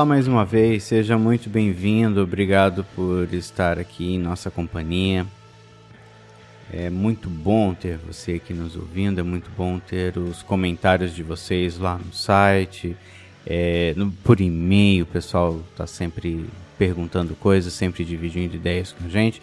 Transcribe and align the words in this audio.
Olá 0.00 0.06
mais 0.06 0.26
uma 0.26 0.46
vez, 0.46 0.84
seja 0.84 1.18
muito 1.18 1.50
bem-vindo, 1.50 2.22
obrigado 2.22 2.86
por 2.96 3.28
estar 3.34 3.78
aqui 3.78 4.14
em 4.14 4.18
nossa 4.18 4.50
companhia. 4.50 5.26
É 6.72 6.88
muito 6.88 7.28
bom 7.28 7.74
ter 7.74 7.98
você 7.98 8.32
aqui 8.32 8.54
nos 8.54 8.76
ouvindo, 8.76 9.20
é 9.20 9.22
muito 9.22 9.50
bom 9.54 9.78
ter 9.78 10.16
os 10.16 10.42
comentários 10.42 11.14
de 11.14 11.22
vocês 11.22 11.76
lá 11.76 11.98
no 11.98 12.14
site, 12.14 12.96
é, 13.46 13.92
no, 13.94 14.10
por 14.10 14.40
e-mail, 14.40 15.04
o 15.04 15.06
pessoal 15.06 15.60
está 15.70 15.86
sempre 15.86 16.46
perguntando 16.78 17.34
coisas, 17.34 17.70
sempre 17.74 18.02
dividindo 18.02 18.56
ideias 18.56 18.92
com 18.92 19.04
a 19.04 19.08
gente. 19.10 19.42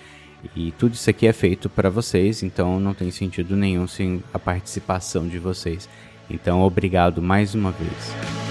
E 0.56 0.72
tudo 0.72 0.96
isso 0.96 1.08
aqui 1.08 1.28
é 1.28 1.34
feito 1.34 1.70
para 1.70 1.92
vocês, 1.92 2.42
então 2.42 2.80
não 2.80 2.96
tem 2.96 3.12
sentido 3.12 3.56
nenhum 3.56 3.88
sem 3.88 4.24
a 4.34 4.40
participação 4.40 5.28
de 5.28 5.38
vocês. 5.38 5.88
Então, 6.28 6.64
obrigado 6.64 7.22
mais 7.22 7.54
uma 7.54 7.72
vez. 7.72 8.47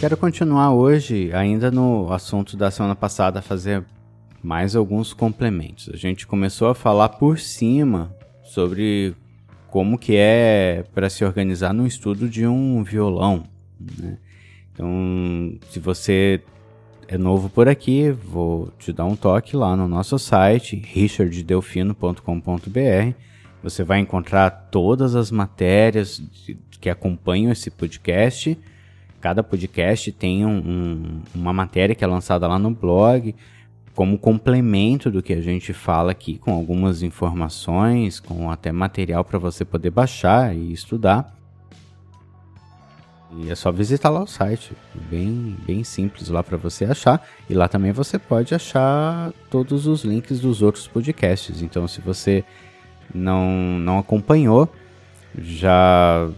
Quero 0.00 0.16
continuar 0.16 0.72
hoje, 0.72 1.30
ainda 1.34 1.70
no 1.70 2.10
assunto 2.10 2.56
da 2.56 2.70
semana 2.70 2.96
passada, 2.96 3.42
fazer 3.42 3.84
mais 4.42 4.74
alguns 4.74 5.12
complementos. 5.12 5.90
A 5.92 5.96
gente 5.98 6.26
começou 6.26 6.68
a 6.68 6.74
falar 6.74 7.10
por 7.10 7.38
cima 7.38 8.10
sobre 8.42 9.14
como 9.68 9.98
que 9.98 10.16
é 10.16 10.86
para 10.94 11.10
se 11.10 11.22
organizar 11.22 11.74
no 11.74 11.86
estudo 11.86 12.30
de 12.30 12.46
um 12.46 12.82
violão. 12.82 13.44
Né? 13.78 14.16
Então, 14.72 15.58
se 15.68 15.78
você 15.78 16.40
é 17.06 17.18
novo 17.18 17.50
por 17.50 17.68
aqui, 17.68 18.10
vou 18.10 18.72
te 18.78 18.94
dar 18.94 19.04
um 19.04 19.14
toque 19.14 19.54
lá 19.54 19.76
no 19.76 19.86
nosso 19.86 20.18
site, 20.18 20.76
richarddelfino.com.br. 20.76 23.14
Você 23.62 23.84
vai 23.84 23.98
encontrar 23.98 24.48
todas 24.70 25.14
as 25.14 25.30
matérias 25.30 26.22
que 26.80 26.88
acompanham 26.88 27.52
esse 27.52 27.70
podcast 27.70 28.58
Cada 29.20 29.42
podcast 29.42 30.10
tem 30.12 30.46
um, 30.46 30.58
um, 30.58 31.20
uma 31.34 31.52
matéria 31.52 31.94
que 31.94 32.02
é 32.02 32.06
lançada 32.06 32.48
lá 32.48 32.58
no 32.58 32.70
blog, 32.70 33.34
como 33.94 34.18
complemento 34.18 35.10
do 35.10 35.22
que 35.22 35.34
a 35.34 35.40
gente 35.42 35.72
fala 35.72 36.12
aqui, 36.12 36.38
com 36.38 36.52
algumas 36.52 37.02
informações, 37.02 38.18
com 38.18 38.50
até 38.50 38.72
material 38.72 39.22
para 39.22 39.38
você 39.38 39.64
poder 39.64 39.90
baixar 39.90 40.56
e 40.56 40.72
estudar. 40.72 41.36
E 43.36 43.50
é 43.50 43.54
só 43.54 43.70
visitar 43.70 44.08
lá 44.10 44.22
o 44.22 44.26
site, 44.26 44.72
bem, 45.08 45.56
bem 45.64 45.84
simples 45.84 46.28
lá 46.28 46.42
para 46.42 46.56
você 46.56 46.84
achar. 46.84 47.24
E 47.48 47.54
lá 47.54 47.68
também 47.68 47.92
você 47.92 48.18
pode 48.18 48.54
achar 48.54 49.32
todos 49.50 49.86
os 49.86 50.02
links 50.02 50.40
dos 50.40 50.62
outros 50.62 50.88
podcasts. 50.88 51.62
Então, 51.62 51.86
se 51.86 52.00
você 52.00 52.44
não, 53.14 53.78
não 53.78 53.98
acompanhou, 53.98 54.68
já 55.38 56.28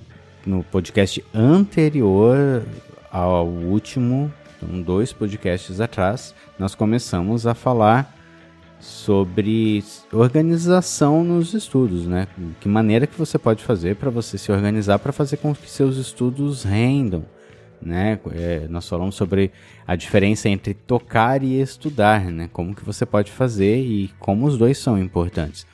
no 0.46 0.64
podcast 0.64 1.24
anterior 1.34 2.62
ao 3.10 3.46
último, 3.46 4.32
então 4.56 4.80
dois 4.80 5.12
podcasts 5.12 5.80
atrás, 5.80 6.34
nós 6.58 6.74
começamos 6.74 7.46
a 7.46 7.54
falar 7.54 8.16
sobre 8.80 9.84
organização 10.12 11.22
nos 11.22 11.54
estudos, 11.54 12.06
né? 12.06 12.26
Que 12.60 12.68
maneira 12.68 13.06
que 13.06 13.16
você 13.16 13.38
pode 13.38 13.62
fazer 13.62 13.94
para 13.94 14.10
você 14.10 14.36
se 14.36 14.50
organizar 14.50 14.98
para 14.98 15.12
fazer 15.12 15.36
com 15.36 15.54
que 15.54 15.70
seus 15.70 15.96
estudos 15.96 16.64
rendam, 16.64 17.24
né? 17.80 18.18
É, 18.32 18.66
nós 18.68 18.88
falamos 18.88 19.14
sobre 19.14 19.52
a 19.86 19.94
diferença 19.94 20.48
entre 20.48 20.74
tocar 20.74 21.44
e 21.44 21.60
estudar, 21.60 22.24
né? 22.24 22.50
Como 22.52 22.74
que 22.74 22.84
você 22.84 23.06
pode 23.06 23.30
fazer 23.30 23.78
e 23.78 24.10
como 24.18 24.46
os 24.46 24.58
dois 24.58 24.78
são 24.78 24.98
importantes. 24.98 25.64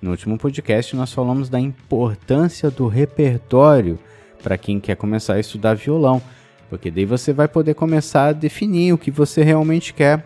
No 0.00 0.10
último 0.10 0.36
podcast 0.36 0.94
nós 0.94 1.12
falamos 1.12 1.48
da 1.48 1.58
importância 1.58 2.70
do 2.70 2.86
repertório 2.86 3.98
para 4.42 4.58
quem 4.58 4.78
quer 4.80 4.96
começar 4.96 5.34
a 5.34 5.40
estudar 5.40 5.74
violão, 5.74 6.22
porque 6.68 6.90
daí 6.90 7.04
você 7.04 7.32
vai 7.32 7.48
poder 7.48 7.74
começar 7.74 8.26
a 8.26 8.32
definir 8.32 8.92
o 8.92 8.98
que 8.98 9.10
você 9.10 9.42
realmente 9.42 9.92
quer, 9.92 10.24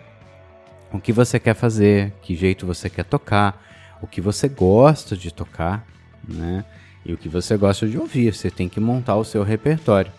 o 0.92 1.00
que 1.00 1.12
você 1.12 1.38
quer 1.38 1.54
fazer, 1.54 2.12
que 2.20 2.34
jeito 2.34 2.66
você 2.66 2.90
quer 2.90 3.04
tocar, 3.04 3.62
o 4.02 4.06
que 4.06 4.20
você 4.20 4.48
gosta 4.48 5.16
de 5.16 5.32
tocar, 5.32 5.86
né? 6.26 6.64
E 7.04 7.12
o 7.12 7.16
que 7.16 7.28
você 7.28 7.56
gosta 7.56 7.86
de 7.86 7.98
ouvir. 7.98 8.34
Você 8.34 8.50
tem 8.50 8.68
que 8.68 8.78
montar 8.78 9.16
o 9.16 9.24
seu 9.24 9.42
repertório. 9.42 10.12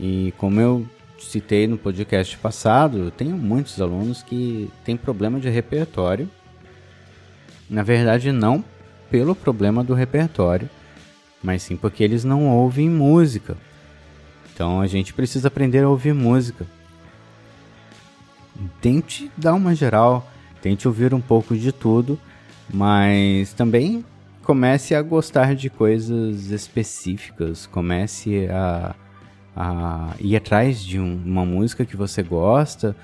E 0.00 0.32
como 0.38 0.60
eu 0.60 0.86
citei 1.18 1.66
no 1.66 1.78
podcast 1.78 2.36
passado, 2.38 2.98
eu 2.98 3.10
tenho 3.10 3.36
muitos 3.36 3.80
alunos 3.80 4.22
que 4.22 4.70
têm 4.84 4.96
problema 4.96 5.38
de 5.38 5.48
repertório. 5.48 6.28
Na 7.68 7.82
verdade, 7.82 8.32
não 8.32 8.64
pelo 9.10 9.34
problema 9.34 9.84
do 9.84 9.94
repertório, 9.94 10.68
mas 11.42 11.62
sim 11.62 11.76
porque 11.76 12.02
eles 12.04 12.24
não 12.24 12.48
ouvem 12.48 12.88
música. 12.88 13.56
Então 14.54 14.80
a 14.80 14.86
gente 14.86 15.12
precisa 15.12 15.48
aprender 15.48 15.82
a 15.84 15.88
ouvir 15.88 16.14
música. 16.14 16.66
Tente 18.80 19.30
dar 19.36 19.54
uma 19.54 19.74
geral, 19.74 20.30
tente 20.60 20.86
ouvir 20.86 21.14
um 21.14 21.20
pouco 21.20 21.56
de 21.56 21.72
tudo, 21.72 22.18
mas 22.72 23.52
também 23.54 24.04
comece 24.42 24.94
a 24.94 25.02
gostar 25.02 25.54
de 25.54 25.70
coisas 25.70 26.50
específicas, 26.50 27.66
comece 27.66 28.48
a, 28.50 28.94
a 29.56 30.14
ir 30.20 30.36
atrás 30.36 30.84
de 30.84 31.00
um, 31.00 31.20
uma 31.24 31.44
música 31.44 31.84
que 31.84 31.96
você 31.96 32.22
gosta 32.22 32.94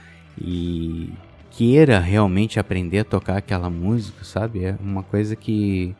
e 0.40 1.12
queira 1.50 1.98
realmente 1.98 2.60
aprender 2.60 3.00
a 3.00 3.04
tocar 3.04 3.36
aquela 3.36 3.70
música, 3.70 4.22
sabe? 4.24 4.64
É 4.64 4.76
uma 4.80 5.02
coisa 5.02 5.34
que 5.34 5.94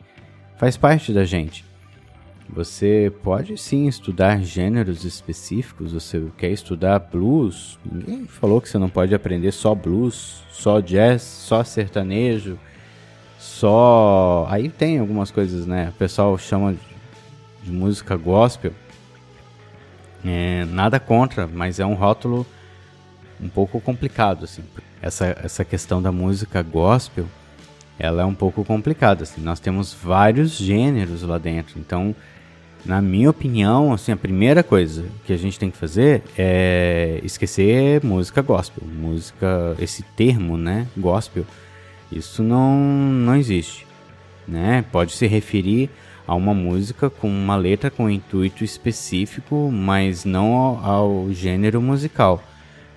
faz 0.57 0.77
parte 0.77 1.13
da 1.13 1.25
gente. 1.25 1.68
Você 2.49 3.13
pode 3.23 3.59
sim 3.59 3.87
estudar 3.87 4.43
gêneros 4.43 5.05
específicos. 5.05 5.93
Você 5.93 6.25
quer 6.37 6.51
estudar 6.51 6.99
blues? 6.99 7.79
Ninguém 7.85 8.27
falou 8.27 8.61
que 8.61 8.69
você 8.69 8.79
não 8.79 8.89
pode 8.89 9.15
aprender 9.15 9.53
só 9.53 9.75
blues, 9.75 10.43
só 10.51 10.81
jazz, 10.81 11.23
só 11.23 11.63
sertanejo, 11.63 12.59
só. 13.39 14.47
Aí 14.49 14.71
tem 14.71 14.99
algumas 14.99 15.31
coisas, 15.31 15.67
né? 15.67 15.91
O 15.91 15.99
pessoal 15.99 16.37
chama 16.39 16.75
de 17.63 17.71
música 17.71 18.17
gospel. 18.17 18.73
É, 20.25 20.65
nada 20.65 20.99
contra, 20.99 21.47
mas 21.47 21.79
é 21.79 21.87
um 21.87 21.95
rótulo 21.95 22.47
um 23.41 23.49
pouco 23.49 23.79
complicado, 23.81 24.45
assim. 24.45 24.63
Essa, 25.03 25.37
essa 25.45 25.65
questão 25.65 26.03
da 26.03 26.11
música 26.11 26.63
gospel, 26.63 27.27
ela 27.99 28.23
é 28.23 28.25
um 28.25 28.35
pouco 28.35 28.65
complicada, 28.65 29.23
assim. 29.23 29.41
Nós 29.41 29.61
temos 29.61 29.93
vários 29.93 30.53
gêneros 30.53 31.23
lá 31.23 31.39
dentro, 31.39 31.79
então 31.79 32.17
na 32.85 33.03
minha 33.03 33.29
opinião, 33.29 33.93
assim, 33.93 34.13
a 34.13 34.17
primeira 34.17 34.63
coisa 34.63 35.05
que 35.25 35.33
a 35.33 35.37
gente 35.37 35.59
tem 35.59 35.71
que 35.71 35.77
fazer 35.77 36.23
é 36.37 37.21
esquecer 37.23 38.05
música 38.05 38.41
gospel. 38.41 38.83
Música, 38.87 39.77
esse 39.79 40.03
termo, 40.03 40.57
né, 40.57 40.87
gospel, 40.97 41.45
isso 42.11 42.43
não, 42.43 42.77
não 42.77 43.37
existe, 43.37 43.87
né? 44.47 44.85
Pode 44.91 45.13
se 45.13 45.27
referir 45.27 45.91
a 46.27 46.35
uma 46.35 46.55
música 46.55 47.09
com 47.09 47.29
uma 47.29 47.57
letra 47.57 47.91
com 47.91 48.05
um 48.05 48.11
intuito 48.11 48.63
específico, 48.63 49.71
mas 49.73 50.25
não 50.25 50.53
ao, 50.55 50.85
ao 50.85 51.33
gênero 51.33 51.81
musical, 51.81 52.43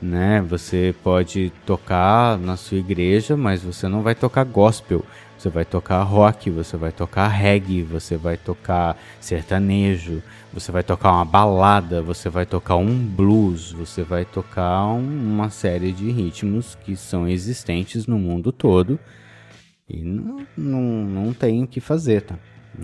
né? 0.01 0.42
Você 0.42 0.95
pode 1.03 1.51
tocar 1.65 2.38
na 2.38 2.57
sua 2.57 2.77
igreja, 2.77 3.38
mas 3.38 3.62
você 3.62 3.88
não 3.88 4.01
vai 4.01 4.15
tocar 4.15 4.44
gospel 4.44 5.06
você 5.42 5.50
vai 5.50 5.65
tocar 5.65 6.03
rock, 6.03 6.51
você 6.51 6.77
vai 6.77 6.92
tocar 6.92 7.27
reggae, 7.27 7.81
você 7.81 8.15
vai 8.15 8.38
tocar 8.38 8.95
sertanejo, 9.19 10.21
você 10.53 10.71
vai 10.71 10.83
tocar 10.83 11.13
uma 11.13 11.25
balada, 11.25 12.00
você 12.00 12.30
vai 12.30 12.45
tocar 12.45 12.75
um 12.75 12.95
blues, 12.95 13.71
você 13.71 14.03
vai 14.03 14.24
tocar 14.24 14.86
uma 14.94 15.50
série 15.50 15.92
de 15.94 16.12
ritmos 16.12 16.75
que 16.75 16.95
são 16.95 17.27
existentes 17.27 18.06
no 18.06 18.19
mundo 18.19 18.51
todo 18.51 19.00
e 19.89 20.04
não, 20.04 20.45
não, 20.56 20.81
não 20.81 21.33
tem 21.33 21.63
o 21.63 21.68
que 21.68 21.80
fazer, 21.80 22.21
tá? 22.21 22.38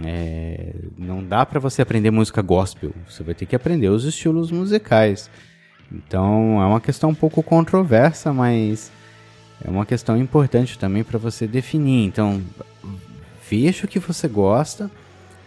É, 0.04 0.74
não 0.98 1.24
dá 1.24 1.46
para 1.46 1.60
você 1.60 1.84
aprender 1.84 2.10
música 2.10 2.42
gospel, 2.42 2.92
você 3.08 3.22
vai 3.24 3.36
ter 3.36 3.46
que 3.46 3.56
aprender 3.56 3.90
os 3.90 4.04
estilos 4.04 4.50
musicais. 4.50 5.30
Então 5.92 6.62
é 6.62 6.66
uma 6.66 6.81
questão 6.81 7.12
um 7.12 7.16
pouco 7.16 7.42
controversa, 7.42 8.34
mas 8.34 8.92
é 9.63 9.69
uma 9.69 9.86
questão 9.86 10.18
importante 10.18 10.78
também 10.78 11.04
para 11.04 11.18
você 11.18 11.48
definir. 11.48 12.06
Então, 12.06 12.42
veja 13.50 13.86
o 13.86 13.88
que 13.88 14.00
você 14.00 14.28
gosta 14.28 14.92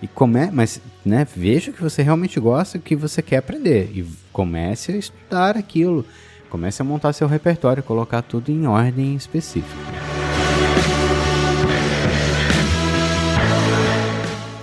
e 0.02 0.08
come, 0.08 0.50
mas 0.50 0.80
né, 1.04 1.26
veja 1.36 1.70
o 1.70 1.74
que 1.74 1.82
você 1.82 2.02
realmente 2.02 2.40
gosta, 2.40 2.78
o 2.78 2.80
que 2.80 2.96
você 2.96 3.20
quer 3.22 3.38
aprender 3.38 3.90
e 3.94 4.04
comece 4.32 4.92
a 4.92 4.96
estudar 4.96 5.56
aquilo. 5.56 6.04
Comece 6.48 6.82
a 6.82 6.84
montar 6.84 7.12
seu 7.12 7.28
repertório, 7.28 7.82
colocar 7.82 8.22
tudo 8.22 8.50
em 8.50 8.66
ordem 8.66 9.14
específica. 9.14 9.76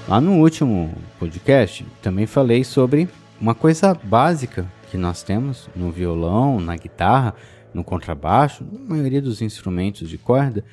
Lá 0.07 0.19
no 0.19 0.33
último 0.33 0.93
podcast, 1.19 1.85
também 2.01 2.25
falei 2.25 2.63
sobre 2.63 3.07
uma 3.39 3.53
coisa 3.53 3.93
básica 3.93 4.65
que 4.89 4.97
nós 4.97 5.23
temos 5.23 5.69
no 5.75 5.91
violão, 5.91 6.59
na 6.59 6.75
guitarra, 6.75 7.35
no 7.73 7.83
contrabaixo, 7.83 8.65
na 8.71 8.95
maioria 8.95 9.21
dos 9.21 9.41
instrumentos 9.41 10.09
de 10.09 10.17
corda, 10.17 10.63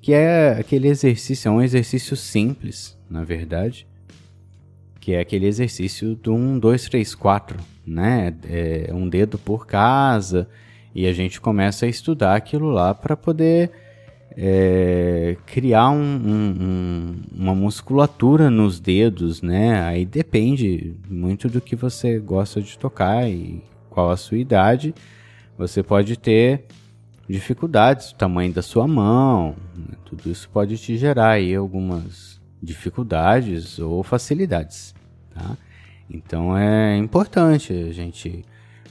que 0.00 0.12
é 0.12 0.56
aquele 0.58 0.88
exercício, 0.88 1.48
é 1.48 1.52
um 1.52 1.62
exercício 1.62 2.16
simples, 2.16 2.98
na 3.08 3.24
verdade, 3.24 3.86
que 4.98 5.12
é 5.12 5.20
aquele 5.20 5.46
exercício 5.46 6.14
do 6.14 6.34
1, 6.34 6.58
2, 6.58 6.88
3, 6.88 7.14
4, 7.14 7.58
né? 7.86 8.34
É 8.48 8.90
um 8.92 9.08
dedo 9.08 9.38
por 9.38 9.66
casa, 9.66 10.48
e 10.94 11.06
a 11.06 11.12
gente 11.12 11.40
começa 11.40 11.86
a 11.86 11.88
estudar 11.88 12.34
aquilo 12.34 12.70
lá 12.70 12.94
para 12.94 13.16
poder 13.16 13.70
é, 14.36 15.36
criar 15.46 15.90
um, 15.90 15.96
um, 16.00 17.16
uma 17.34 17.54
musculatura 17.54 18.48
nos 18.48 18.78
dedos, 18.78 19.42
né? 19.42 19.82
Aí 19.82 20.04
depende 20.04 20.94
muito 21.08 21.48
do 21.48 21.60
que 21.60 21.74
você 21.74 22.18
gosta 22.18 22.62
de 22.62 22.78
tocar 22.78 23.28
e 23.28 23.62
qual 23.88 24.10
a 24.10 24.16
sua 24.16 24.38
idade. 24.38 24.94
Você 25.58 25.82
pode 25.82 26.16
ter 26.16 26.64
dificuldades, 27.28 28.10
o 28.10 28.14
tamanho 28.14 28.52
da 28.52 28.62
sua 28.62 28.88
mão, 28.88 29.54
né? 29.76 29.96
tudo 30.04 30.30
isso 30.30 30.48
pode 30.48 30.76
te 30.78 30.96
gerar 30.96 31.30
aí 31.30 31.54
algumas 31.54 32.40
dificuldades 32.62 33.78
ou 33.78 34.02
facilidades, 34.02 34.94
tá? 35.32 35.56
Então 36.08 36.56
é 36.58 36.96
importante 36.96 37.72
a 37.72 37.92
gente 37.92 38.44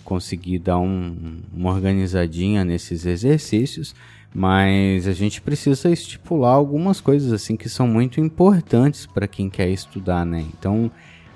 conseguir 0.06 0.60
dar 0.60 0.80
um, 0.80 1.42
uma 1.54 1.72
organizadinha 1.72 2.64
nesses 2.64 3.06
exercícios, 3.06 3.94
mas 4.34 5.08
a 5.08 5.14
gente 5.14 5.42
precisa 5.42 5.90
estipular 5.90 6.54
algumas 6.54 7.02
coisas 7.02 7.32
assim 7.32 7.56
que 7.56 7.68
são 7.68 7.88
muito 7.88 8.20
importantes 8.20 9.06
para 9.06 9.28
quem 9.28 9.50
quer 9.50 9.70
estudar, 9.70 10.26
né? 10.26 10.46
Então, 10.54 10.92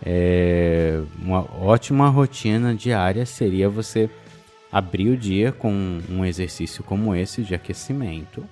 é, 0.05 1.01
uma 1.21 1.41
ótima 1.59 2.09
rotina 2.09 2.75
diária 2.75 3.25
seria 3.25 3.69
você 3.69 4.09
abrir 4.71 5.09
o 5.09 5.17
dia 5.17 5.51
com 5.51 5.99
um 6.09 6.25
exercício 6.25 6.83
como 6.83 7.15
esse 7.15 7.41
de 7.43 7.55
aquecimento. 7.55 8.43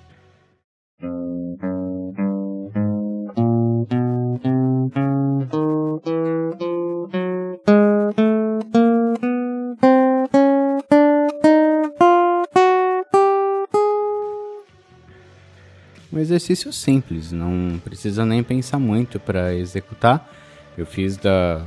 Exercício 16.32 16.72
simples, 16.72 17.30
não 17.30 17.78
precisa 17.84 18.24
nem 18.24 18.42
pensar 18.42 18.78
muito 18.78 19.20
para 19.20 19.54
executar. 19.54 20.30
Eu 20.76 20.86
fiz 20.86 21.16
da 21.16 21.64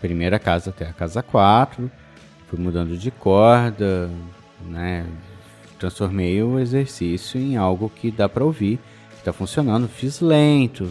primeira 0.00 0.38
casa 0.38 0.70
até 0.70 0.86
a 0.88 0.92
casa 0.92 1.22
4, 1.22 1.90
fui 2.48 2.58
mudando 2.58 2.96
de 2.96 3.10
corda, 3.10 4.08
né? 4.66 5.04
Transformei 5.78 6.40
o 6.42 6.60
exercício 6.60 7.40
em 7.40 7.56
algo 7.56 7.90
que 7.90 8.10
dá 8.10 8.28
para 8.28 8.44
ouvir, 8.44 8.78
que 9.10 9.18
está 9.18 9.32
funcionando. 9.32 9.88
Fiz 9.88 10.20
lento, 10.20 10.88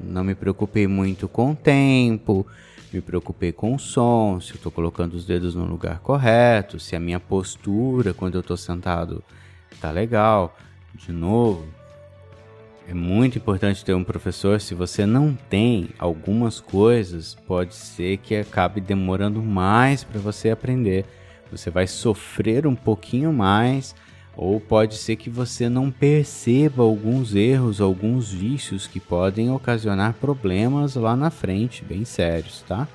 não 0.00 0.24
me 0.24 0.34
preocupei 0.34 0.88
muito 0.88 1.28
com 1.28 1.52
o 1.52 1.56
tempo, 1.56 2.44
me 2.92 3.00
preocupei 3.00 3.52
com 3.52 3.74
o 3.74 3.78
som, 3.78 4.40
se 4.40 4.52
eu 4.52 4.56
estou 4.56 4.72
colocando 4.72 5.14
os 5.14 5.24
dedos 5.24 5.54
no 5.54 5.64
lugar 5.64 6.00
correto, 6.00 6.80
se 6.80 6.96
a 6.96 7.00
minha 7.00 7.20
postura 7.20 8.12
quando 8.12 8.34
eu 8.34 8.40
estou 8.40 8.56
sentado 8.56 9.22
tá 9.80 9.92
legal. 9.92 10.56
De 10.94 11.12
novo, 11.12 11.66
é 12.88 12.94
muito 12.94 13.36
importante 13.36 13.84
ter 13.84 13.94
um 13.94 14.04
professor. 14.04 14.60
Se 14.60 14.74
você 14.74 15.04
não 15.04 15.34
tem 15.34 15.88
algumas 15.98 16.60
coisas, 16.60 17.34
pode 17.34 17.74
ser 17.74 18.18
que 18.18 18.36
acabe 18.36 18.80
demorando 18.80 19.42
mais 19.42 20.04
para 20.04 20.20
você 20.20 20.50
aprender. 20.50 21.04
Você 21.50 21.68
vai 21.68 21.86
sofrer 21.86 22.66
um 22.66 22.76
pouquinho 22.76 23.32
mais, 23.32 23.94
ou 24.36 24.60
pode 24.60 24.96
ser 24.96 25.16
que 25.16 25.28
você 25.28 25.68
não 25.68 25.90
perceba 25.90 26.82
alguns 26.82 27.34
erros, 27.34 27.80
alguns 27.80 28.32
vícios 28.32 28.86
que 28.86 29.00
podem 29.00 29.50
ocasionar 29.50 30.14
problemas 30.14 30.94
lá 30.94 31.16
na 31.16 31.30
frente, 31.30 31.84
bem 31.84 32.04
sérios, 32.04 32.62
tá? 32.68 32.86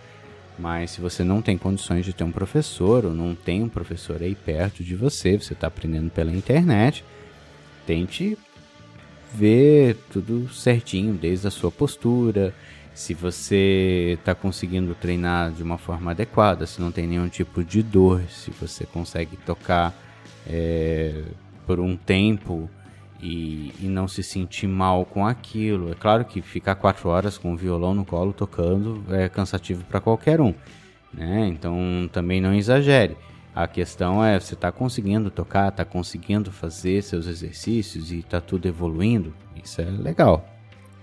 Mas 0.58 0.92
se 0.92 1.02
você 1.02 1.24
não 1.24 1.42
tem 1.42 1.58
condições 1.58 2.06
de 2.06 2.14
ter 2.14 2.24
um 2.24 2.32
professor, 2.32 3.06
ou 3.06 3.14
não 3.14 3.34
tem 3.34 3.64
um 3.64 3.70
professor 3.70 4.22
aí 4.22 4.36
perto 4.36 4.84
de 4.84 4.96
você, 4.96 5.38
você 5.38 5.54
está 5.54 5.68
aprendendo 5.68 6.10
pela 6.12 6.32
internet, 6.32 7.04
tente 7.86 8.38
ver 9.34 9.96
tudo 10.12 10.50
certinho, 10.50 11.14
desde 11.14 11.48
a 11.48 11.52
sua 11.52 11.72
postura, 11.72 12.54
se 12.94 13.14
você 13.14 14.18
está 14.20 14.36
conseguindo 14.36 14.94
treinar 14.94 15.52
de 15.52 15.64
uma 15.64 15.78
forma 15.78 16.12
adequada, 16.12 16.66
se 16.68 16.82
não 16.82 16.92
tem 16.92 17.08
nenhum 17.08 17.30
tipo 17.30 17.64
de 17.64 17.82
dor, 17.82 18.22
se 18.30 18.52
você 18.52 18.86
consegue 18.86 19.38
tocar 19.38 19.94
é, 20.46 21.24
por 21.66 21.80
um 21.80 21.96
tempo 21.96 22.70
e, 23.22 23.74
e, 23.80 23.88
não 23.88 24.08
se 24.08 24.24
sentir 24.24 24.68
mal 24.68 25.06
com 25.06 25.26
aquilo. 25.26 25.92
É 25.92 25.96
claro 25.96 26.26
que 26.26 26.42
ficar 26.42 26.76
quatro 26.76 27.08
horas 27.08 27.38
com 27.38 27.54
o 27.54 27.58
violão 27.58 27.94
no 27.94 28.04
colo 28.04 28.34
tocando 28.34 29.04
é 29.10 29.30
cansativo 29.30 29.84
para 29.86 30.02
qualquer 30.02 30.42
um, 30.42 30.54
né? 31.14 31.48
Então 31.48 32.10
também 32.12 32.42
não 32.42 32.54
exagere. 32.54 33.16
A 33.54 33.68
questão 33.68 34.24
é, 34.24 34.40
você 34.40 34.54
está 34.54 34.72
conseguindo 34.72 35.30
tocar, 35.30 35.70
está 35.70 35.84
conseguindo 35.84 36.52
fazer 36.52 37.04
seus 37.04 37.28
exercícios 37.28 38.12
e 38.12 38.20
está 38.20 38.40
tudo 38.40 38.68
evoluindo? 38.68 39.34
Isso 39.62 39.82
é 39.82 39.86
legal. 39.86 40.48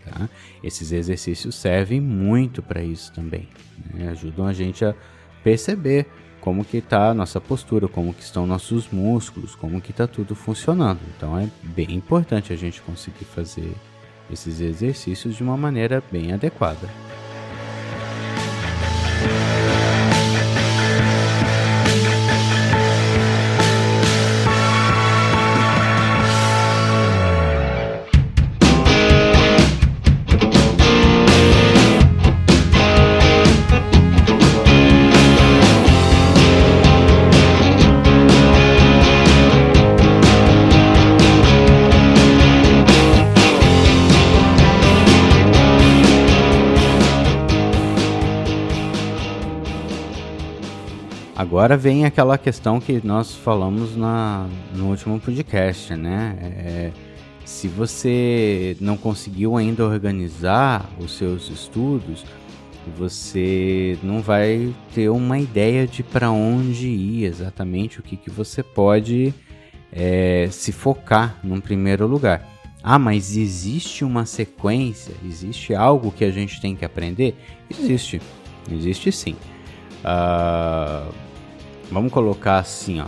Tá? 0.05 0.29
Esses 0.63 0.91
exercícios 0.91 1.55
servem 1.55 2.01
muito 2.01 2.63
para 2.63 2.83
isso 2.83 3.13
também. 3.13 3.49
Né? 3.93 4.09
Ajudam 4.09 4.47
a 4.47 4.53
gente 4.53 4.85
a 4.85 4.95
perceber 5.45 6.07
como 6.41 6.65
que 6.65 6.79
está 6.79 7.11
a 7.11 7.15
nossa 7.15 7.41
postura, 7.41 7.87
como 7.87 8.15
que 8.15 8.23
estão 8.23 8.47
nossos 8.47 8.89
músculos, 8.91 9.55
como 9.55 9.81
que 9.81 9.91
está 9.91 10.07
tudo 10.07 10.35
funcionando. 10.35 11.01
Então 11.17 11.39
é 11.39 11.49
bem 11.63 11.93
importante 11.93 12.53
a 12.53 12.57
gente 12.57 12.81
conseguir 12.81 13.27
fazer 13.27 13.75
esses 14.31 14.61
exercícios 14.61 15.37
de 15.37 15.43
uma 15.43 15.57
maneira 15.57 16.03
bem 16.11 16.33
adequada. 16.33 16.89
Agora 51.69 51.83
vem 51.83 52.07
aquela 52.07 52.39
questão 52.39 52.81
que 52.81 52.99
nós 53.07 53.35
falamos 53.35 53.95
na, 53.95 54.49
no 54.75 54.87
último 54.87 55.21
podcast, 55.21 55.95
né? 55.95 56.39
É, 56.41 56.93
se 57.45 57.69
você 57.69 58.75
não 58.81 58.97
conseguiu 58.97 59.55
ainda 59.55 59.85
organizar 59.85 60.89
os 60.99 61.13
seus 61.19 61.51
estudos, 61.51 62.25
você 62.97 63.99
não 64.03 64.23
vai 64.23 64.75
ter 64.95 65.11
uma 65.11 65.39
ideia 65.39 65.87
de 65.87 66.03
para 66.03 66.31
onde 66.31 66.89
ir 66.89 67.27
exatamente, 67.27 68.01
o 68.01 68.03
que, 68.03 68.17
que 68.17 68.31
você 68.31 68.63
pode 68.63 69.35
é, 69.93 70.49
se 70.51 70.73
focar 70.73 71.39
num 71.45 71.61
primeiro 71.61 72.07
lugar. 72.07 72.49
Ah, 72.83 72.99
mas 72.99 73.37
existe 73.37 74.07
uma 74.07 74.25
sequência? 74.25 75.13
Existe 75.23 75.75
algo 75.75 76.11
que 76.13 76.25
a 76.25 76.31
gente 76.31 76.63
tem 76.63 76.75
que 76.75 76.87
aprender? 76.87 77.37
Existe, 77.69 78.23
existe 78.73 79.13
sim. 79.13 79.37
Uh, 80.03 81.28
Vamos 81.91 82.13
colocar 82.13 82.59
assim, 82.59 83.01
ó, 83.01 83.07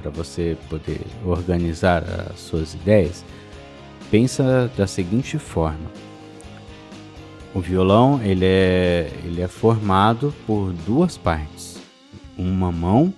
para 0.00 0.10
você 0.10 0.56
poder 0.68 1.00
organizar 1.24 2.02
as 2.30 2.40
suas 2.40 2.74
ideias. 2.74 3.24
Pensa 4.10 4.70
da 4.76 4.86
seguinte 4.86 5.38
forma: 5.38 5.90
o 7.54 7.60
violão 7.60 8.20
ele 8.22 8.46
é, 8.46 9.10
ele 9.24 9.42
é 9.42 9.48
formado 9.48 10.34
por 10.46 10.72
duas 10.72 11.18
partes, 11.18 11.78
uma 12.36 12.72
mão 12.72 13.12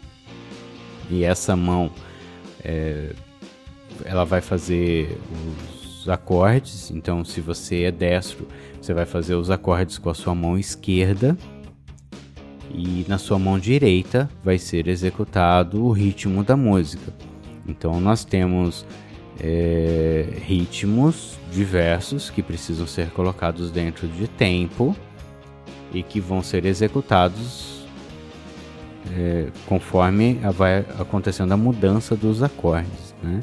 e 1.09 1.25
essa 1.25 1.55
mão 1.55 1.91
é, 2.65 3.15
ela 4.05 4.25
vai 4.25 4.41
fazer 4.41 5.19
os 6.01 6.09
acordes. 6.09 6.91
Então, 6.91 7.25
se 7.25 7.41
você 7.41 7.83
é 7.83 7.93
destro, 7.93 8.49
você 8.81 8.93
vai 8.93 9.07
fazer 9.07 9.35
os 9.35 9.51
acordes 9.51 9.99
com 9.99 10.11
a 10.11 10.15
sua 10.15 10.35
mão 10.35 10.59
esquerda 10.59 11.37
e 12.75 13.05
na 13.09 13.19
sua 13.19 13.39
mão 13.39 13.59
direita 13.59 14.29
vai 14.45 14.59
ser 14.59 14.89
executado 14.89 15.85
o 15.85 15.93
ritmo 15.93 16.45
da 16.45 16.57
música. 16.57 17.13
Então 17.67 18.01
nós 18.01 18.25
temos 18.25 18.87
é, 19.39 20.27
ritmos 20.45 21.39
diversos 21.53 22.31
que 22.31 22.43
precisam 22.43 22.87
ser 22.87 23.11
colocados 23.11 23.71
dentro 23.71 24.07
de 24.07 24.29
tempo 24.29 24.95
e 25.93 26.03
que 26.03 26.21
vão 26.21 26.43
ser 26.43 26.65
executados 26.65 27.81
é, 29.17 29.49
conforme 29.67 30.35
vai 30.55 30.81
acontecendo 30.99 31.53
a 31.53 31.57
mudança 31.57 32.15
dos 32.15 32.43
acordes. 32.43 33.15
Né? 33.23 33.41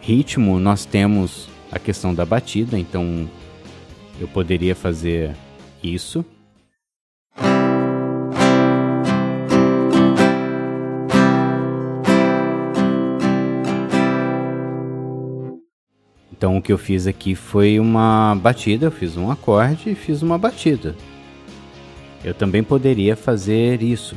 Ritmo, 0.00 0.58
nós 0.58 0.84
temos 0.84 1.48
a 1.70 1.78
questão 1.78 2.14
da 2.14 2.24
batida, 2.24 2.78
então 2.78 3.28
eu 4.18 4.26
poderia 4.26 4.74
fazer 4.74 5.36
isso. 5.82 6.24
Então 16.40 16.56
o 16.56 16.62
que 16.62 16.72
eu 16.72 16.78
fiz 16.78 17.06
aqui 17.06 17.34
foi 17.34 17.78
uma 17.78 18.34
batida, 18.34 18.86
eu 18.86 18.90
fiz 18.90 19.14
um 19.14 19.30
acorde 19.30 19.90
e 19.90 19.94
fiz 19.94 20.22
uma 20.22 20.38
batida. 20.38 20.96
Eu 22.24 22.32
também 22.32 22.62
poderia 22.62 23.14
fazer 23.14 23.82
isso. 23.82 24.16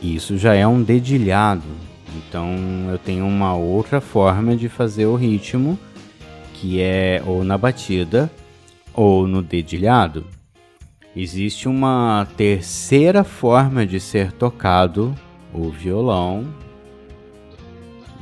Isso 0.00 0.38
já 0.38 0.54
é 0.54 0.66
um 0.66 0.82
dedilhado. 0.82 1.68
Então 2.16 2.56
eu 2.90 2.96
tenho 2.96 3.26
uma 3.26 3.54
outra 3.54 4.00
forma 4.00 4.56
de 4.56 4.70
fazer 4.70 5.04
o 5.04 5.14
ritmo, 5.14 5.78
que 6.54 6.80
é 6.80 7.22
ou 7.26 7.44
na 7.44 7.58
batida 7.58 8.30
ou 8.94 9.28
no 9.28 9.42
dedilhado. 9.42 10.24
Existe 11.14 11.68
uma 11.68 12.26
terceira 12.38 13.22
forma 13.22 13.84
de 13.84 14.00
ser 14.00 14.32
tocado 14.32 15.14
o 15.52 15.68
violão. 15.68 16.46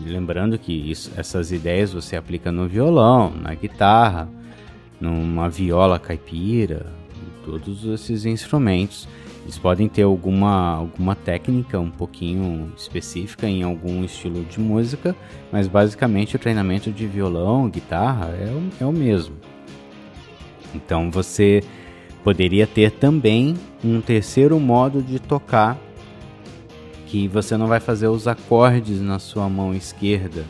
Lembrando 0.05 0.59
que 0.59 0.73
isso, 0.73 1.13
essas 1.17 1.53
ideias 1.53 1.93
você 1.93 2.17
aplica 2.17 2.51
no 2.51 2.67
violão, 2.67 3.31
na 3.31 3.55
guitarra, 3.55 4.29
numa 5.01 5.49
viola 5.49 6.01
caipira, 6.01 6.87
todos 7.45 7.85
esses 7.85 8.25
instrumentos. 8.25 9.07
Eles 9.45 9.57
podem 9.57 9.89
ter 9.89 10.03
alguma, 10.03 10.75
alguma 10.75 11.15
técnica 11.15 11.79
um 11.79 11.91
pouquinho 11.91 12.73
específica 12.77 13.49
em 13.49 13.63
algum 13.63 14.03
estilo 14.05 14.45
de 14.45 14.59
música, 14.59 15.15
mas 15.53 15.69
basicamente 15.69 16.35
o 16.35 16.39
treinamento 16.41 16.91
de 16.91 17.07
violão, 17.07 17.69
guitarra 17.69 18.31
é 18.31 18.51
o, 18.51 18.85
é 18.85 18.87
o 18.87 18.93
mesmo. 18.93 19.37
Então 20.75 21.11
você 21.11 21.63
Poderia 22.23 22.67
ter 22.67 22.91
também 22.91 23.57
um 23.83 24.01
terceiro 24.01 24.61
modo 24.61 25.03
de 25.03 25.19
tocar 25.19 25.79
que 27.07 27.27
você 27.27 27.57
não 27.57 27.67
vai 27.67 27.81
fazer 27.81 28.09
os 28.09 28.29
acordes 28.29 29.01
na 29.01 29.19
sua 29.19 29.49
mão 29.49 29.75
esquerda. 29.75 30.45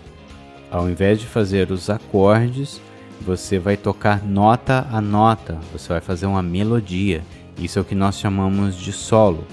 Ao 0.71 0.91
invés 0.91 1.19
de 1.19 1.27
fazer 1.27 1.71
os 1.71 1.89
acordes, 1.89 2.81
você 3.21 3.59
vai 3.59 3.77
tocar 3.77 4.25
nota 4.25 4.87
a 4.91 5.01
nota, 5.01 5.59
você 5.73 5.89
vai 5.89 6.01
fazer 6.01 6.27
uma 6.27 6.43
melodia. 6.43 7.23
Isso 7.59 7.79
é 7.79 7.83
o 7.83 7.85
que 7.85 7.95
nós 7.95 8.19
chamamos 8.19 8.77
de 8.77 8.93
solo. 8.93 9.47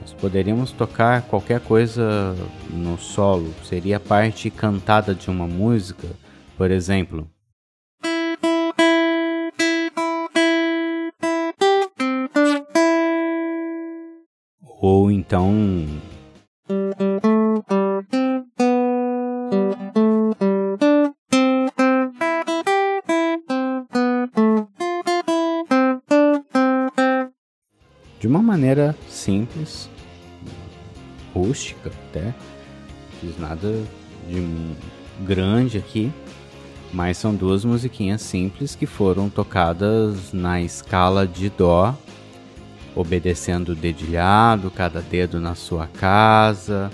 Nós 0.00 0.12
poderíamos 0.14 0.72
tocar 0.72 1.22
qualquer 1.22 1.60
coisa 1.60 2.34
no 2.70 2.98
solo, 2.98 3.52
seria 3.64 3.98
a 3.98 4.00
parte 4.00 4.50
cantada 4.50 5.14
de 5.14 5.30
uma 5.30 5.46
música, 5.46 6.08
por 6.56 6.70
exemplo. 6.70 7.28
Ou 14.84 15.12
então. 15.12 15.86
De 28.18 28.26
uma 28.26 28.42
maneira 28.42 28.96
simples, 29.08 29.88
rústica 31.32 31.88
até, 32.08 32.24
não 32.24 32.34
fiz 33.20 33.38
nada 33.38 33.84
de 34.28 34.74
grande 35.24 35.78
aqui, 35.78 36.10
mas 36.92 37.18
são 37.18 37.32
duas 37.32 37.64
musiquinhas 37.64 38.20
simples 38.20 38.74
que 38.74 38.86
foram 38.86 39.30
tocadas 39.30 40.32
na 40.32 40.60
escala 40.60 41.24
de 41.24 41.50
Dó 41.50 41.96
obedecendo 42.94 43.74
dedilhado, 43.74 44.70
cada 44.70 45.00
dedo 45.00 45.40
na 45.40 45.54
sua 45.54 45.86
casa. 45.86 46.90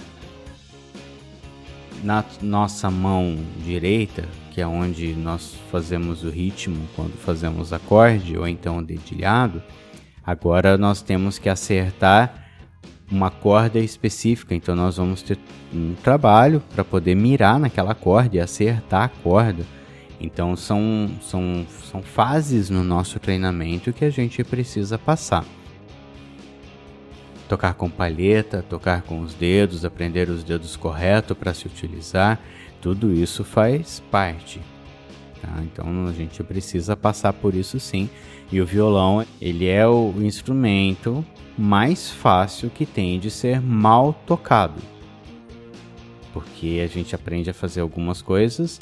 Na 2.03 2.25
nossa 2.41 2.91
mão 2.91 3.37
direita, 3.65 4.25
que 4.53 4.61
é 4.61 4.67
onde 4.67 5.15
nós 5.15 5.55
fazemos 5.71 6.23
o 6.23 6.31
ritmo 6.31 6.89
quando 6.95 7.13
fazemos 7.15 7.73
acorde 7.73 8.39
ou 8.39 8.47
então 8.47 8.79
o 8.79 8.85
dedilhado, 8.85 9.61
agora 10.25 10.79
nós 10.79 11.03
temos 11.03 11.39
que 11.39 11.49
acertar 11.49 12.47
uma 13.11 13.31
corda 13.31 13.81
específica, 13.81 14.55
então 14.55 14.77
nós 14.77 14.99
vamos 14.99 15.23
ter 15.23 15.39
um 15.73 15.95
trabalho 15.95 16.63
para 16.73 16.85
poder 16.85 17.17
mirar 17.17 17.59
naquela 17.59 17.95
corda 17.95 18.37
e 18.37 18.41
acertar 18.41 19.05
a 19.05 19.09
corda. 19.09 19.65
Então 20.21 20.55
são, 20.55 21.11
são, 21.21 21.67
são 21.91 22.03
fases 22.03 22.71
no 22.71 22.85
nosso 22.85 23.19
treinamento 23.19 23.93
que 23.93 24.05
a 24.05 24.11
gente 24.11 24.45
precisa 24.45 24.99
passar 24.99 25.45
tocar 27.49 27.75
com 27.75 27.89
palheta, 27.89 28.63
tocar 28.63 29.03
com 29.03 29.21
os 29.21 29.35
dedos, 29.35 29.85
aprender 29.85 30.29
os 30.29 30.45
dedos 30.45 30.77
corretos 30.77 31.37
para 31.37 31.55
se 31.55 31.67
utilizar, 31.67 32.39
tudo 32.81 33.13
isso 33.13 33.43
faz 33.43 34.01
parte. 34.11 34.61
Tá? 35.41 35.63
Então 35.63 36.07
a 36.07 36.13
gente 36.13 36.43
precisa 36.45 36.97
passar 36.97 37.33
por 37.33 37.55
isso 37.55 37.81
sim. 37.81 38.09
E 38.53 38.61
o 38.61 38.67
violão, 38.67 39.25
ele 39.41 39.67
é 39.67 39.87
o 39.87 40.15
instrumento 40.19 41.25
mais 41.57 42.11
fácil 42.11 42.71
que 42.71 42.87
tem 42.87 43.19
de 43.19 43.31
ser 43.31 43.61
mal 43.61 44.13
tocado. 44.27 44.81
Porque 46.33 46.81
a 46.85 46.87
gente 46.87 47.15
aprende 47.15 47.51
a 47.51 47.55
fazer 47.55 47.81
algumas 47.81 48.23
coisas 48.23 48.81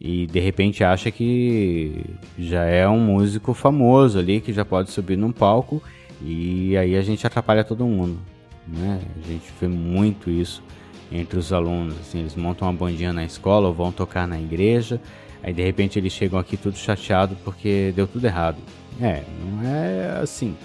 e 0.00 0.26
de 0.26 0.40
repente 0.40 0.84
acha 0.84 1.10
que 1.10 2.04
já 2.38 2.64
é 2.64 2.86
um 2.88 3.00
músico 3.00 3.54
famoso 3.54 4.18
ali 4.18 4.40
que 4.40 4.52
já 4.52 4.64
pode 4.64 4.90
subir 4.90 5.16
num 5.16 5.32
palco 5.32 5.82
e 6.22 6.76
aí 6.76 6.96
a 6.96 7.02
gente 7.02 7.26
atrapalha 7.26 7.64
todo 7.64 7.86
mundo, 7.86 8.18
né? 8.66 9.00
A 9.22 9.28
gente 9.28 9.44
vê 9.60 9.68
muito 9.68 10.30
isso 10.30 10.62
entre 11.10 11.38
os 11.38 11.52
alunos, 11.52 11.94
assim, 12.00 12.20
eles 12.20 12.34
montam 12.34 12.66
uma 12.66 12.74
bandinha 12.74 13.12
na 13.12 13.24
escola 13.24 13.68
ou 13.68 13.74
vão 13.74 13.92
tocar 13.92 14.26
na 14.26 14.40
igreja, 14.40 15.00
aí 15.42 15.52
de 15.52 15.62
repente 15.62 15.98
eles 15.98 16.12
chegam 16.12 16.38
aqui 16.38 16.56
tudo 16.56 16.76
chateado 16.76 17.36
porque 17.44 17.92
deu 17.94 18.06
tudo 18.06 18.24
errado. 18.24 18.58
É, 19.00 19.22
não 19.44 19.62
é 19.62 20.20
assim. 20.22 20.56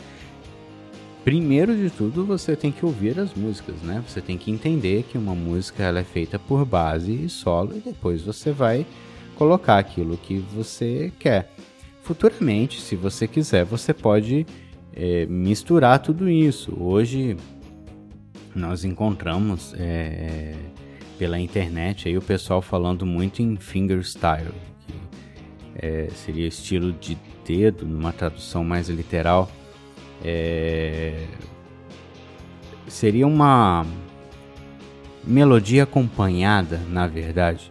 Primeiro 1.24 1.76
de 1.76 1.92
tudo, 1.92 2.26
você 2.26 2.56
tem 2.56 2.72
que 2.72 2.84
ouvir 2.84 3.20
as 3.20 3.34
músicas, 3.36 3.76
né? 3.84 4.04
Você 4.08 4.22
tem 4.22 4.38
que 4.38 4.50
entender 4.50 5.04
que 5.04 5.18
uma 5.18 5.36
música 5.36 5.84
ela 5.84 6.00
é 6.00 6.04
feita 6.04 6.40
por 6.40 6.66
base 6.66 7.14
e 7.14 7.30
solo 7.30 7.78
e 7.78 7.80
depois 7.80 8.24
você 8.24 8.52
vai 8.52 8.88
colocar 9.36 9.78
aquilo 9.78 10.18
que 10.18 10.40
você 10.40 11.12
quer. 11.20 11.54
Futuramente, 12.02 12.82
se 12.82 12.96
você 12.96 13.28
quiser, 13.28 13.64
você 13.66 13.94
pode 13.94 14.48
é, 14.94 15.26
misturar 15.26 16.00
tudo 16.00 16.30
isso. 16.30 16.76
Hoje 16.80 17.38
nós 18.56 18.84
encontramos 18.84 19.74
é, 19.78 20.56
pela 21.18 21.40
internet 21.40 22.08
aí 22.08 22.18
o 22.18 22.22
pessoal 22.22 22.62
falando 22.62 23.06
muito 23.06 23.42
em 23.42 23.56
fingerstyle, 23.56 24.52
que 24.86 24.94
é, 25.76 26.08
seria 26.14 26.48
estilo 26.48 26.92
de 26.92 27.18
dedo, 27.46 27.86
numa 27.86 28.12
tradução 28.12 28.64
mais 28.64 28.90
literal. 28.90 29.50
É, 30.24 31.26
seria 32.88 33.26
uma 33.26 33.86
melodia 35.24 35.84
acompanhada, 35.84 36.78
na 36.90 37.08
verdade. 37.08 37.70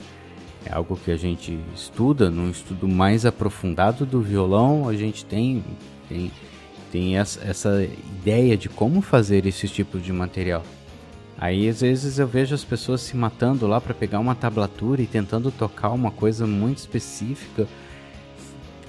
É 0.65 0.73
algo 0.75 0.97
que 0.97 1.11
a 1.11 1.17
gente 1.17 1.59
estuda, 1.75 2.31
num 2.31 2.51
estudo 2.51 2.87
mais 2.87 3.25
aprofundado 3.25 4.05
do 4.05 4.21
violão, 4.21 4.89
a 4.89 4.95
gente 4.95 5.25
tem, 5.25 5.65
tem 6.09 6.31
tem 6.91 7.17
essa, 7.17 7.83
ideia 8.19 8.57
de 8.57 8.69
como 8.69 9.01
fazer 9.01 9.47
esse 9.47 9.69
tipo 9.69 9.99
de 9.99 10.13
material. 10.13 10.65
Aí 11.39 11.69
às 11.69 11.81
vezes 11.81 12.19
eu 12.19 12.27
vejo 12.27 12.55
as 12.55 12.65
pessoas 12.65 13.01
se 13.01 13.17
matando 13.17 13.67
lá 13.67 13.81
para 13.81 13.95
pegar 13.95 14.19
uma 14.19 14.35
tablatura 14.35 15.01
e 15.01 15.07
tentando 15.07 15.51
tocar 15.51 15.91
uma 15.91 16.11
coisa 16.11 16.47
muito 16.47 16.79
específica 16.79 17.67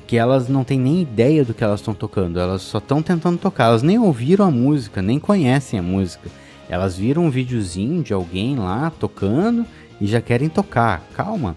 que 0.06 0.18
elas 0.18 0.50
não 0.50 0.66
têm 0.66 0.78
nem 0.78 1.02
ideia 1.02 1.46
do 1.46 1.54
que 1.54 1.64
elas 1.64 1.80
estão 1.80 1.94
tocando, 1.94 2.38
elas 2.38 2.62
só 2.64 2.80
estão 2.80 3.02
tentando 3.02 3.38
tocar, 3.38 3.68
elas 3.68 3.82
nem 3.82 3.98
ouviram 3.98 4.46
a 4.46 4.52
música, 4.52 5.02
nem 5.02 5.18
conhecem 5.18 5.80
a 5.80 5.84
música. 5.84 6.30
Elas 6.68 6.98
viram 6.98 7.26
um 7.26 7.30
videozinho 7.30 8.04
de 8.04 8.12
alguém 8.12 8.58
lá 8.58 8.92
tocando 9.00 9.66
e 10.02 10.08
já 10.08 10.20
querem 10.20 10.50
tocar. 10.50 11.02
Calma. 11.14 11.56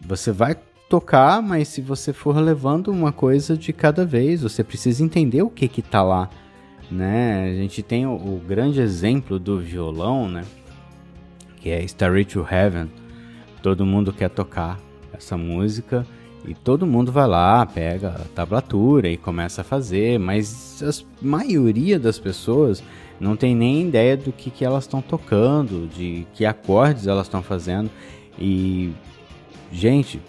Você 0.00 0.30
vai 0.30 0.56
tocar, 0.88 1.42
mas 1.42 1.68
se 1.68 1.80
você 1.80 2.12
for 2.12 2.36
levando 2.36 2.88
uma 2.88 3.12
coisa 3.12 3.56
de 3.56 3.72
cada 3.72 4.06
vez, 4.06 4.42
você 4.42 4.64
precisa 4.64 5.04
entender 5.04 5.42
o 5.42 5.50
que 5.50 5.68
que 5.68 5.82
tá 5.82 6.02
lá, 6.02 6.30
né? 6.90 7.50
A 7.50 7.54
gente 7.54 7.82
tem 7.82 8.06
o, 8.06 8.14
o 8.14 8.42
grande 8.46 8.80
exemplo 8.80 9.38
do 9.38 9.58
violão, 9.58 10.28
né? 10.28 10.44
Que 11.56 11.70
é 11.70 11.82
Starry 11.84 12.24
to 12.24 12.46
Heaven. 12.48 12.88
Todo 13.62 13.84
mundo 13.84 14.12
quer 14.12 14.30
tocar 14.30 14.78
essa 15.12 15.36
música 15.36 16.06
E 16.46 16.54
todo 16.54 16.86
mundo 16.86 17.10
vai 17.10 17.26
lá, 17.26 17.66
pega 17.66 18.08
a 18.08 18.24
tablatura 18.34 19.08
e 19.08 19.16
começa 19.16 19.62
a 19.62 19.64
fazer, 19.64 20.18
mas 20.18 20.82
a 20.82 20.90
maioria 21.20 21.98
das 21.98 22.18
pessoas 22.18 22.82
não 23.20 23.36
tem 23.36 23.54
nem 23.54 23.86
ideia 23.88 24.16
do 24.16 24.32
que, 24.32 24.50
que 24.50 24.64
elas 24.64 24.84
estão 24.84 25.02
tocando, 25.02 25.88
de 25.88 26.26
que 26.32 26.46
acordes 26.46 27.06
elas 27.06 27.26
estão 27.26 27.42
fazendo. 27.42 27.90
E, 28.38 28.92
gente, 29.72 30.20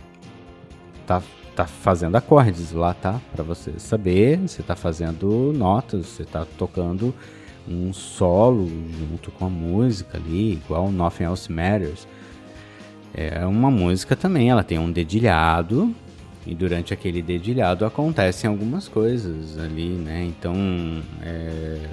tá, 1.09 1.23
tá 1.55 1.65
fazendo 1.65 2.15
acordes 2.15 2.71
lá, 2.71 2.93
tá? 2.93 3.19
Para 3.31 3.43
você 3.43 3.73
saber, 3.79 4.37
você 4.37 4.61
tá 4.61 4.75
fazendo 4.75 5.51
notas, 5.51 6.05
você 6.05 6.23
tá 6.23 6.45
tocando 6.55 7.15
um 7.67 7.91
solo 7.91 8.69
junto 8.99 9.31
com 9.31 9.45
a 9.45 9.49
música 9.49 10.19
ali, 10.19 10.53
igual 10.53 10.91
Nothing 10.91 11.23
Else 11.23 11.51
Matters. 11.51 12.07
É 13.11 13.43
uma 13.43 13.71
música 13.71 14.15
também, 14.15 14.51
ela 14.51 14.63
tem 14.63 14.77
um 14.77 14.91
dedilhado 14.91 15.93
e 16.45 16.53
durante 16.53 16.93
aquele 16.93 17.23
dedilhado 17.23 17.85
acontecem 17.85 18.47
algumas 18.47 18.87
coisas 18.87 19.57
ali, 19.57 19.89
né? 19.89 20.23
Então, 20.25 20.53
é... 21.23 21.89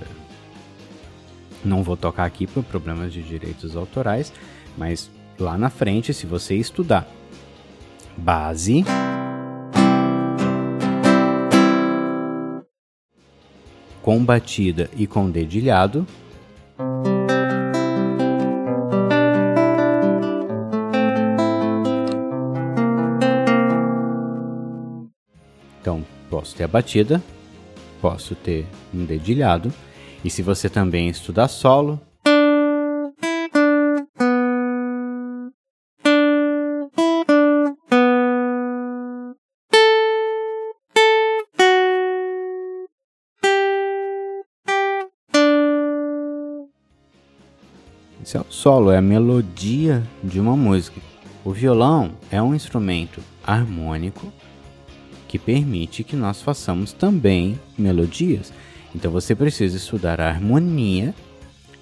não 1.64 1.82
vou 1.82 1.96
tocar 1.96 2.26
aqui 2.26 2.46
por 2.46 2.62
problemas 2.62 3.14
de 3.14 3.22
direitos 3.22 3.76
autorais, 3.76 4.30
mas 4.76 5.10
lá 5.38 5.56
na 5.56 5.70
frente, 5.70 6.12
se 6.12 6.26
você 6.26 6.54
estudar 6.54 7.08
base, 8.16 8.84
com 14.02 14.24
batida 14.24 14.88
e 14.96 15.06
com 15.06 15.30
dedilhado. 15.30 16.06
Então, 25.80 26.04
posso 26.30 26.54
ter 26.56 26.64
a 26.64 26.68
batida, 26.68 27.22
posso 28.00 28.34
ter 28.34 28.66
um 28.94 29.04
dedilhado, 29.04 29.72
e 30.24 30.30
se 30.30 30.42
você 30.42 30.68
também 30.68 31.08
estudar 31.08 31.48
solo, 31.48 32.00
é 48.36 48.40
o 48.40 48.46
solo, 48.50 48.90
é 48.90 48.98
a 48.98 49.02
melodia 49.02 50.02
de 50.22 50.38
uma 50.38 50.56
música. 50.56 51.00
O 51.44 51.52
violão 51.52 52.12
é 52.30 52.40
um 52.40 52.54
instrumento 52.54 53.20
harmônico 53.44 54.32
que 55.26 55.38
permite 55.38 56.04
que 56.04 56.14
nós 56.14 56.42
façamos 56.42 56.92
também 56.92 57.58
melodias. 57.78 58.52
Então 58.94 59.10
você 59.10 59.34
precisa 59.34 59.76
estudar 59.76 60.20
a 60.20 60.28
harmonia 60.28 61.14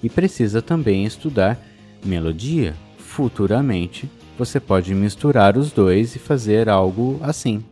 e 0.01 0.09
precisa 0.09 0.61
também 0.61 1.05
estudar 1.05 1.59
melodia. 2.03 2.73
Futuramente 2.97 4.09
você 4.37 4.59
pode 4.59 4.93
misturar 4.93 5.57
os 5.57 5.71
dois 5.71 6.15
e 6.15 6.19
fazer 6.19 6.69
algo 6.69 7.19
assim. 7.21 7.63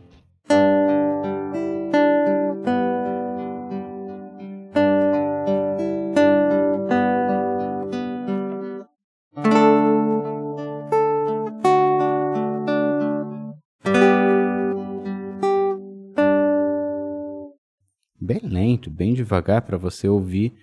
Devagar 19.34 19.62
para 19.62 19.76
você 19.76 20.08
ouvir 20.08 20.54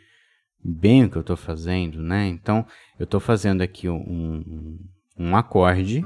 bem 0.63 1.03
o 1.03 1.09
que 1.09 1.17
eu 1.17 1.21
estou 1.21 1.35
fazendo, 1.35 2.01
né? 2.01 2.27
Então, 2.27 2.65
eu 2.99 3.03
estou 3.03 3.19
fazendo 3.19 3.61
aqui 3.61 3.89
um, 3.89 4.79
um, 5.17 5.35
acorde, 5.35 6.05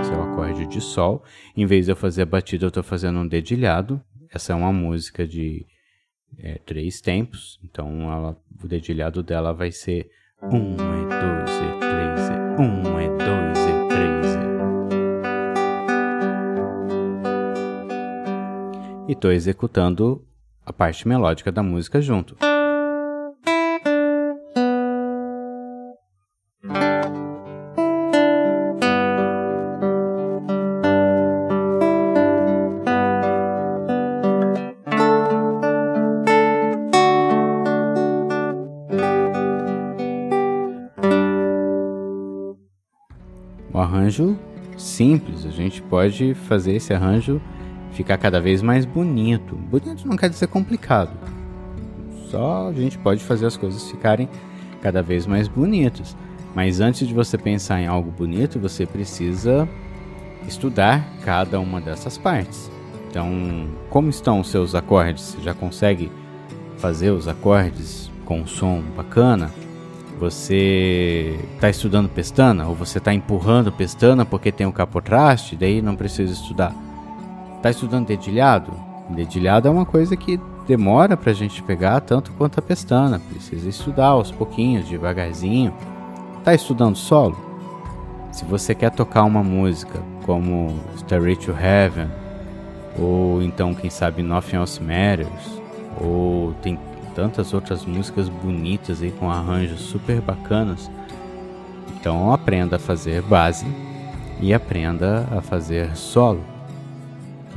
esse 0.00 0.12
é 0.12 0.16
o 0.16 0.22
acorde 0.22 0.66
de 0.66 0.80
sol. 0.80 1.22
Em 1.56 1.66
vez 1.66 1.84
de 1.86 1.92
eu 1.92 1.96
fazer 1.96 2.22
a 2.22 2.26
batida, 2.26 2.64
eu 2.64 2.68
estou 2.68 2.82
fazendo 2.82 3.18
um 3.18 3.28
dedilhado. 3.28 4.02
Essa 4.32 4.52
é 4.52 4.56
uma 4.56 4.72
música 4.72 5.26
de 5.26 5.66
é, 6.38 6.58
três 6.64 7.00
tempos, 7.00 7.60
então 7.62 8.10
ela, 8.10 8.36
o 8.62 8.66
dedilhado 8.66 9.22
dela 9.22 9.52
vai 9.52 9.70
ser 9.70 10.10
um, 10.42 10.72
e 10.72 11.06
dois, 11.06 11.50
e 11.50 11.78
três, 11.80 12.28
e 12.28 12.62
um, 12.62 13.00
e 13.00 13.08
dois, 13.18 13.58
e 13.58 13.88
três. 13.88 14.46
E... 14.46 14.49
e 19.10 19.12
estou 19.12 19.32
executando 19.32 20.24
a 20.64 20.72
parte 20.72 21.08
melódica 21.08 21.50
da 21.50 21.64
música 21.64 22.00
junto. 22.00 22.36
O 43.72 43.78
arranjo 43.78 44.38
simples, 44.78 45.44
a 45.44 45.50
gente 45.50 45.82
pode 45.82 46.32
fazer 46.34 46.76
esse 46.76 46.94
arranjo 46.94 47.42
ficar 47.92 48.18
cada 48.18 48.40
vez 48.40 48.62
mais 48.62 48.84
bonito. 48.84 49.54
Bonito 49.54 50.06
não 50.06 50.16
quer 50.16 50.28
dizer 50.28 50.46
complicado. 50.46 51.10
Só 52.30 52.68
a 52.68 52.72
gente 52.72 52.96
pode 52.98 53.22
fazer 53.24 53.46
as 53.46 53.56
coisas 53.56 53.90
ficarem 53.90 54.28
cada 54.80 55.02
vez 55.02 55.26
mais 55.26 55.48
bonitas. 55.48 56.16
Mas 56.54 56.80
antes 56.80 57.06
de 57.06 57.14
você 57.14 57.38
pensar 57.38 57.80
em 57.80 57.86
algo 57.86 58.10
bonito, 58.10 58.58
você 58.58 58.86
precisa 58.86 59.68
estudar 60.46 61.04
cada 61.24 61.60
uma 61.60 61.80
dessas 61.80 62.16
partes. 62.18 62.70
Então, 63.08 63.68
como 63.88 64.08
estão 64.08 64.40
os 64.40 64.48
seus 64.48 64.74
acordes? 64.74 65.22
Você 65.24 65.42
já 65.42 65.54
consegue 65.54 66.10
fazer 66.78 67.10
os 67.10 67.28
acordes 67.28 68.10
com 68.24 68.40
um 68.40 68.46
som 68.46 68.82
bacana? 68.96 69.50
Você 70.18 71.38
está 71.54 71.70
estudando 71.70 72.08
pestana 72.08 72.68
ou 72.68 72.74
você 72.74 72.98
está 72.98 73.12
empurrando 73.12 73.72
pestana 73.72 74.24
porque 74.24 74.52
tem 74.52 74.66
o 74.66 74.72
capotraste, 74.72 75.56
daí 75.56 75.80
não 75.80 75.96
precisa 75.96 76.32
estudar. 76.32 76.74
Tá 77.62 77.70
estudando 77.70 78.06
dedilhado? 78.06 78.72
Dedilhado 79.10 79.68
é 79.68 79.70
uma 79.70 79.84
coisa 79.84 80.16
que 80.16 80.40
demora 80.66 81.16
pra 81.16 81.32
gente 81.32 81.62
pegar 81.62 82.00
tanto 82.00 82.32
quanto 82.32 82.58
a 82.58 82.62
pestana. 82.62 83.18
Precisa 83.18 83.68
estudar 83.68 84.08
aos 84.08 84.30
pouquinhos, 84.30 84.88
devagarzinho. 84.88 85.74
Tá 86.42 86.54
estudando 86.54 86.96
solo? 86.96 87.36
Se 88.32 88.44
você 88.44 88.74
quer 88.74 88.90
tocar 88.90 89.24
uma 89.24 89.42
música 89.42 90.00
como 90.24 90.78
Starry 90.96 91.36
to 91.36 91.50
Heaven, 91.52 92.08
ou 92.98 93.42
então, 93.42 93.74
quem 93.74 93.90
sabe, 93.90 94.22
Nothing 94.22 94.56
Else 94.56 94.82
Matters, 94.82 95.60
ou 96.00 96.54
tem 96.62 96.78
tantas 97.14 97.52
outras 97.52 97.84
músicas 97.84 98.28
bonitas 98.28 99.02
aí 99.02 99.10
com 99.10 99.30
arranjos 99.30 99.80
super 99.80 100.20
bacanas. 100.20 100.90
Então 102.00 102.32
aprenda 102.32 102.76
a 102.76 102.78
fazer 102.78 103.20
base 103.22 103.66
e 104.40 104.54
aprenda 104.54 105.28
a 105.36 105.42
fazer 105.42 105.96
solo. 105.96 106.49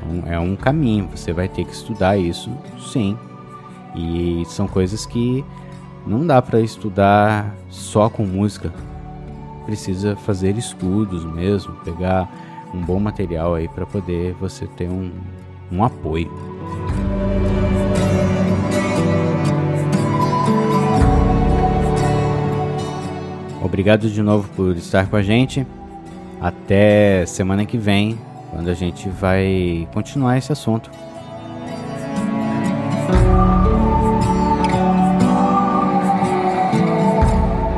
Então 0.03 0.31
é 0.31 0.37
um 0.39 0.55
caminho, 0.55 1.07
você 1.07 1.31
vai 1.31 1.47
ter 1.47 1.65
que 1.65 1.73
estudar 1.73 2.17
isso, 2.17 2.51
sim. 2.91 3.17
E 3.95 4.43
são 4.47 4.67
coisas 4.67 5.05
que 5.05 5.43
não 6.05 6.25
dá 6.25 6.41
para 6.41 6.59
estudar 6.59 7.55
só 7.69 8.09
com 8.09 8.25
música. 8.25 8.73
Precisa 9.65 10.15
fazer 10.15 10.57
estudos 10.57 11.23
mesmo, 11.23 11.73
pegar 11.85 12.29
um 12.73 12.81
bom 12.81 12.99
material 12.99 13.55
aí 13.55 13.67
para 13.67 13.85
poder 13.85 14.33
você 14.33 14.67
ter 14.67 14.89
um, 14.89 15.11
um 15.71 15.83
apoio. 15.83 16.31
Obrigado 23.61 24.09
de 24.09 24.21
novo 24.21 24.49
por 24.55 24.75
estar 24.75 25.07
com 25.07 25.15
a 25.15 25.23
gente. 25.23 25.65
Até 26.41 27.25
semana 27.25 27.65
que 27.65 27.77
vem 27.77 28.19
quando 28.53 28.69
a 28.69 28.73
gente 28.73 29.09
vai 29.09 29.87
continuar 29.93 30.37
esse 30.37 30.51
assunto. 30.51 30.91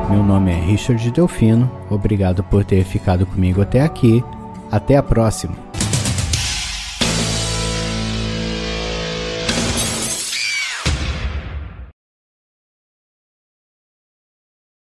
Meu 0.10 0.22
nome 0.22 0.52
é 0.52 0.56
Richard 0.56 1.10
Delfino, 1.12 1.72
obrigado 1.90 2.44
por 2.44 2.66
ter 2.66 2.84
ficado 2.84 3.26
comigo 3.26 3.62
até 3.62 3.82
aqui. 3.82 4.24
Até 4.70 4.98
a 4.98 5.04
próxima! 5.04 5.65